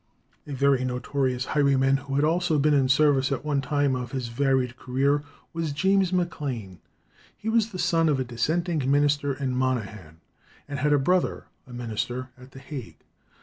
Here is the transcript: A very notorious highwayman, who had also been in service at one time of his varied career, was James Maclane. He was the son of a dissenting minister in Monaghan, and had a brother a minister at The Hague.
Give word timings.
A 0.47 0.53
very 0.53 0.83
notorious 0.83 1.45
highwayman, 1.53 1.97
who 1.97 2.15
had 2.15 2.23
also 2.23 2.57
been 2.57 2.73
in 2.73 2.89
service 2.89 3.31
at 3.31 3.45
one 3.45 3.61
time 3.61 3.95
of 3.95 4.13
his 4.13 4.29
varied 4.29 4.75
career, 4.75 5.21
was 5.53 5.71
James 5.73 6.11
Maclane. 6.11 6.79
He 7.37 7.49
was 7.49 7.69
the 7.69 7.77
son 7.77 8.09
of 8.09 8.19
a 8.19 8.23
dissenting 8.23 8.89
minister 8.89 9.31
in 9.31 9.51
Monaghan, 9.53 10.19
and 10.67 10.79
had 10.79 10.91
a 10.91 10.97
brother 10.97 11.45
a 11.67 11.71
minister 11.73 12.29
at 12.35 12.49
The 12.49 12.59
Hague. 12.59 12.97